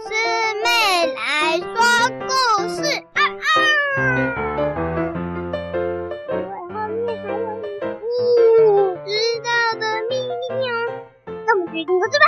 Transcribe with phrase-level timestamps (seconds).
[0.00, 0.10] 师
[0.64, 0.66] 妹
[1.14, 1.20] 来
[1.58, 1.68] 说
[2.26, 2.32] 故
[2.68, 2.82] 事
[3.14, 3.46] 啊啊！
[6.28, 7.62] 因为后面还有你
[8.56, 8.68] 不
[9.06, 9.08] 知
[9.44, 9.48] 道
[9.78, 10.70] 的秘密哦。
[11.46, 12.24] 那我们决定说这吧。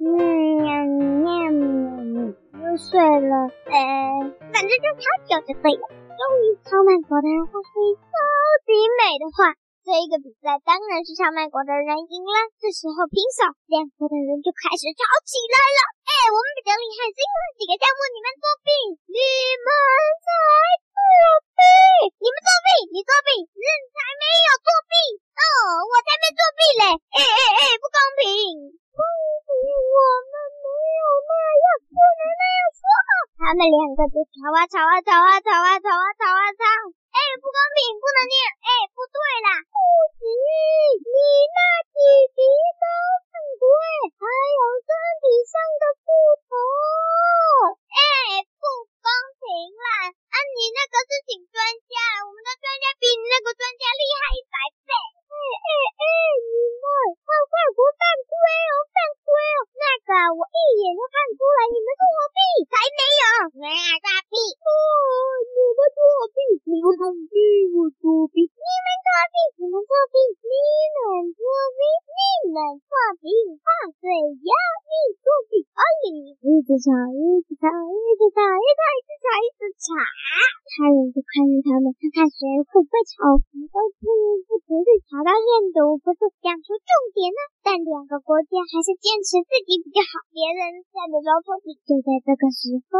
[0.00, 0.06] 嗯，
[2.54, 3.34] 又睡了。
[3.66, 3.70] 呃，
[4.52, 5.84] 反正就超久就对了。
[5.88, 7.60] 终于，超慢国的人发出
[7.94, 8.08] 超
[8.64, 9.52] 级美的话。
[9.88, 12.36] 这一个比赛当然是超慢国的人赢了。
[12.60, 15.80] 这时候平手，两国的人就开始吵起来了。
[16.04, 18.68] 哎，我们比较厉害，是因为几个项目你们作弊，
[19.08, 19.16] 你
[19.64, 19.68] 们
[20.20, 20.28] 才
[20.92, 21.00] 作
[21.56, 21.60] 弊，
[22.20, 24.92] 你们作弊，你作弊，人才没有作弊
[25.40, 25.42] 哦，
[25.88, 26.84] 我才没作弊嘞！
[26.92, 28.28] 哎哎哎，不公平，
[28.92, 29.02] 不公
[29.48, 31.32] 平，我们没有那
[31.64, 32.84] 样，不能那样说。
[33.40, 36.64] 他们两个就吵啊吵啊吵啊吵啊吵啊吵啊吵。
[37.08, 38.48] 哎，不公平，不能这样。
[66.68, 68.28] 我作弊，你们作
[69.32, 70.52] 弊，你们作弊，你
[70.94, 71.42] 们作
[71.74, 73.26] 弊，你们作弊，
[73.58, 74.52] 放水要
[74.86, 75.82] 你作弊，哎，
[76.44, 79.86] 一直吵，一直吵，一直吵，一直吵，一直吵，一直吵。
[80.68, 83.40] 他人就看着他们，看看谁会不会吵，
[83.72, 84.06] 都不
[84.46, 87.40] 不不会吵到怨毒，不是讲出重点呢。
[87.66, 91.74] 但两个国家还是坚持自己比较好，别人在的时候作弊。
[91.84, 92.96] 就在这个时候，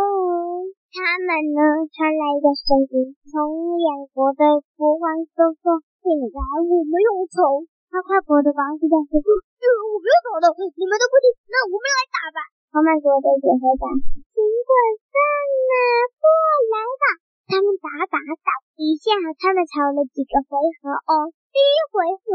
[0.92, 1.60] 他们呢
[1.92, 10.46] 传来一个声音，从两国的国王说说：“现在我们用仇，他快国的王子讲说：‘嗯，我没有吵的，
[10.78, 12.38] 你们都不听，那我们来打吧。’
[12.70, 13.84] 超慢国的解回答
[14.32, 14.72] ：‘尽管
[15.08, 15.74] 上啊，
[16.20, 16.24] 过
[16.70, 17.04] 来吧。’
[17.48, 22.28] 他们打打打一下，他们吵了几个回合哦。”第一回合，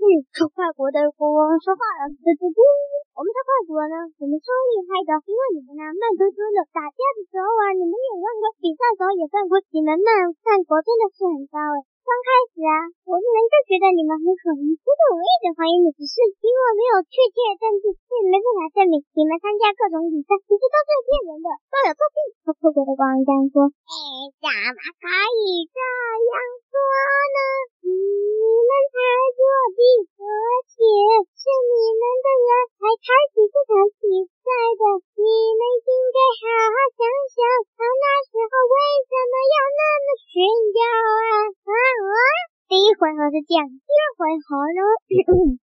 [0.00, 2.58] 嗯，超快国的国王说话了，嘟嘟嘟，
[3.14, 7.94] 我们超快国呢，我们超厉害的，因为你们呢慢吞吞的，打架的时候啊，你们，
[8.66, 11.86] 比赛时候也犯规，你们慢犯国真的是很高诶。
[12.02, 22.18] 刚开始啊，我们就觉得你们很可疑，不过我一直怀疑你，只是因为没有确切证据，也没办法证明你们参加各种比赛其实都是骗人的，都有作弊。
[22.42, 23.94] 超快国的国王这样说，哎，
[24.34, 26.34] 怎么可以这样
[26.66, 27.38] 说呢？
[27.86, 27.94] 你
[28.66, 28.98] 们才
[29.38, 29.42] 作
[29.78, 29.80] 弊，
[30.18, 30.26] 而
[30.66, 30.74] 且
[31.38, 33.70] 是你们的人才开始这场
[34.02, 34.82] 比赛的，
[35.22, 35.26] 你
[43.06, 44.82] 回合是这样，第二回合呢？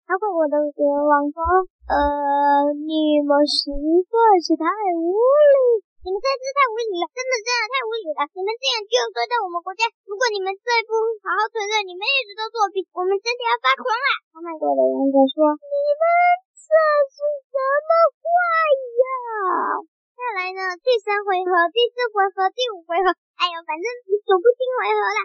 [0.08, 3.76] 超快国的国王说：“呃，你们实
[4.08, 4.64] 在是太
[4.96, 8.24] 无理。”你们真是太无理了，真的真的太无理了！
[8.32, 10.96] 你们这样就要对待我们国家，如果你们再不
[11.28, 14.08] 好好承认你们一直都作弊，我们真的要发狂了！
[14.32, 16.04] 超慢国的人就说：“你们
[16.56, 16.72] 这
[17.12, 17.20] 是
[17.52, 18.24] 什么话
[18.80, 19.04] 呀？”
[20.16, 25.20] 再来呢，第三回合、第四回合、第五回合，哎呦，反正数不清回合了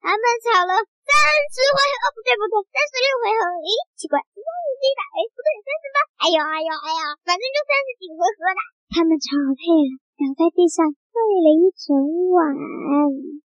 [0.00, 1.12] 他们吵了三
[1.52, 3.68] 十回合，哦，不对不对，三十六回合，咦，
[4.00, 9.62] 奇怪，三十一百，哎，不对，三十八，哎呦哎呦哎呦，反正就三十几回合了，他们吵累
[9.92, 10.00] 了。
[10.20, 11.96] 倒在地上睡了一整
[12.32, 12.52] 晚，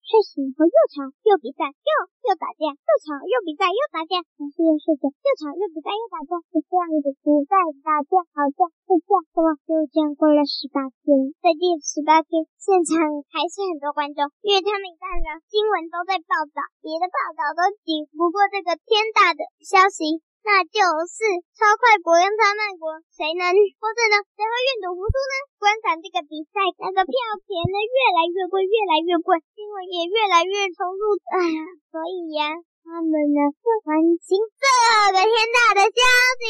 [0.09, 1.91] 睡醒后又吵又比赛，又
[2.25, 7.53] 又打架，又吵又比赛又打架，还是又睡觉，又吵又比赛又打架，就这样子比赛
[7.85, 11.37] 打架吵架睡觉，怎么就这样过了十八天？
[11.45, 20.25] 在第十八天，现场还是很多观众，因为他们看了新闻都在报道，别的报道都抵不过这个天大的消息。
[20.49, 21.29] 那就是
[21.61, 24.17] 超快国跟超慢国，谁能获胜呢？
[24.33, 25.35] 谁会愿赌服输呢？
[25.61, 27.13] 观赏这个比赛，那个票
[27.45, 31.21] 钱呢越来越贵，越来越贵，新闻也越来越重复。
[31.37, 31.61] 哎呀，
[31.93, 34.65] 所以呀，他们呢会关心这
[35.13, 36.01] 个天大的消
[36.41, 36.49] 息，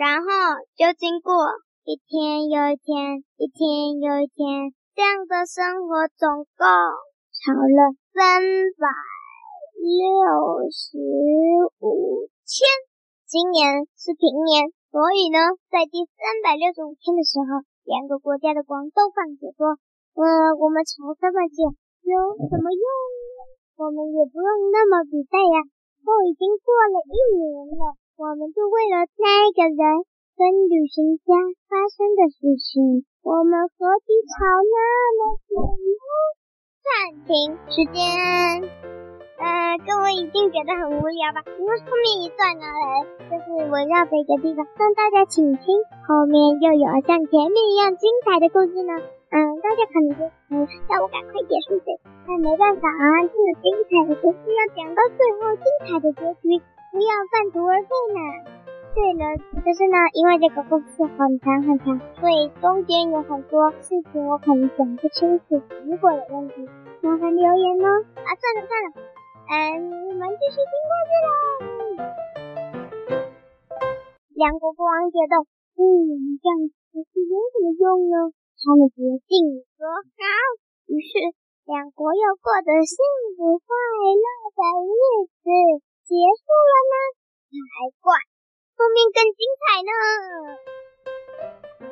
[0.00, 1.28] 然后就经过
[1.84, 8.40] 一天又一天，一天又一天这样的生活，总共吵了三
[8.80, 8.88] 百。
[9.84, 9.92] 六
[10.72, 10.96] 十
[12.44, 12.60] 千，
[13.24, 15.40] 今年是平年，所以呢，
[15.72, 19.80] 在第三百六十五天的时候，两个国家的光都放着说，
[20.12, 21.72] 呃，我们吵这么久
[22.04, 23.40] 有什么用呢？
[23.80, 25.56] 我们也不用那么比赛呀，
[26.04, 30.04] 都已经过了一年了，我们就为了那个人
[30.36, 31.32] 跟旅行家
[31.72, 34.76] 发生的事情，我们何必吵那
[35.16, 35.96] 么久呢？
[36.84, 36.92] 暂
[37.24, 39.13] 停时间。
[39.82, 41.42] 各位一定觉得很无聊吧？
[41.58, 42.66] 因为后面一段呢，
[43.26, 45.66] 就是围绕这个地方，让大家请听，
[46.06, 48.94] 后面又有像前面一样精彩的故事呢。
[49.34, 50.22] 嗯，大家可能就
[50.54, 51.90] 嗯，让我赶快结束这，
[52.22, 56.62] 但没办法啊，这么精彩的故事要讲到最后，精彩的结局
[56.94, 58.20] 不要半途而废呢。
[58.94, 65.60] 对了，就是呢，因为这个故事很长很长，所以中间有很多事情我可能讲不清楚。
[65.82, 66.62] 如果有问题，
[67.02, 67.88] 麻烦留言哦。
[68.22, 68.88] 啊，算了算了，
[69.44, 69.52] 嗯，
[70.08, 71.28] 我们继续听故事喽。
[74.32, 75.36] 两国国王觉得，
[75.76, 76.72] 嗯，这样子
[77.12, 78.32] 是有什么用呢？
[78.56, 80.24] 他们决定说好，
[80.88, 81.12] 于是
[81.68, 82.96] 两国又过着幸
[83.36, 83.68] 福快
[84.16, 84.24] 乐
[84.56, 85.46] 的日子，
[86.08, 86.96] 结束了呢，
[87.52, 88.16] 才怪。
[88.76, 89.92] 后面更精彩呢！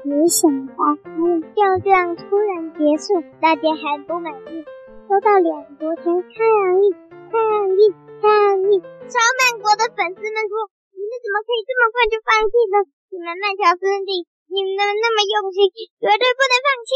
[0.08, 4.64] 没想到，嗯，就这样突然结束，大家还不满意，
[5.06, 6.96] 收到两国前抗议、
[7.32, 7.40] 抗
[7.73, 7.81] 议、
[8.20, 8.29] 抗
[8.69, 8.76] 议。
[9.08, 10.55] 超慢国的粉丝们说
[10.93, 12.76] ：“你们怎么可以这么快就放弃呢？
[13.08, 16.93] 你们慢条斯理，你们那么用心，绝对不能放弃。”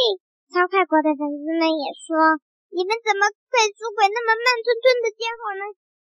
[0.53, 2.37] 超快国的粉丝们也说
[2.69, 5.63] ：“你们怎么可以输给那么慢吞吞的家伙呢？”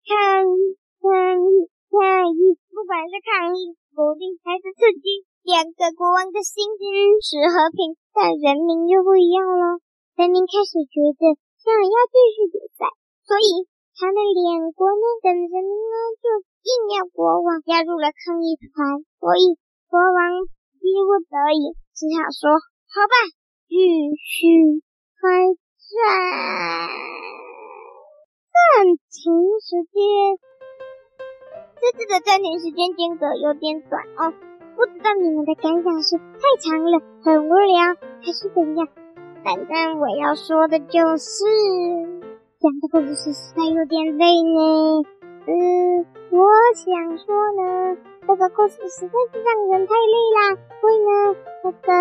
[0.09, 0.17] 抗
[0.57, 1.69] 议，抗议。
[1.95, 6.91] 抗议，不管是抗议、鼓励还是刺激，两个国王的心坚
[7.23, 9.79] 持和平，但人民就不一样了。
[10.19, 12.91] 人民开始觉得想要继续比赛，
[13.23, 16.27] 所以他们两国呢等人呢就
[16.67, 19.55] 硬要国王加入了抗议团，所以
[19.89, 20.45] 国王
[20.83, 22.59] 逼不得已，只好说
[22.91, 23.15] ：“好吧，
[23.71, 23.75] 继
[24.19, 24.83] 续
[25.23, 26.91] 开战。”
[28.51, 29.31] 暂停
[29.63, 29.95] 时间。
[31.81, 34.35] 这次的暂停时间间隔有点短哦，
[34.75, 38.89] 不知道你们的感想是太长了，很无聊，还是怎样？
[39.45, 41.45] 反正我要说的就是，
[42.65, 45.05] 讲的故事实在有点累呢。
[45.45, 50.57] 嗯，我想说呢，这个故事实在是让人太累啦。
[50.81, 51.93] 所以呢，这个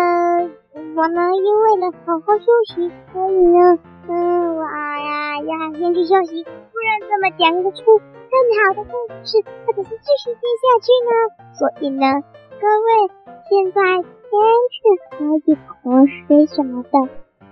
[0.96, 3.78] 我呢，因为了好好休息，所以呢，
[4.08, 8.00] 嗯，我呀要先去休息，不然怎么讲得出？
[8.32, 11.12] 更好的故事，或者是继续听下去呢？
[11.52, 12.24] 所以呢，
[12.56, 12.88] 各位
[13.50, 14.40] 现在先
[14.72, 14.80] 去
[15.12, 16.88] 喝一口水什么的，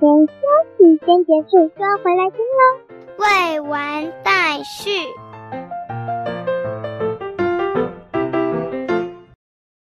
[0.00, 0.32] 先休
[0.78, 2.91] 息，先结束，就要回来听喽。
[3.22, 4.90] 未完待续。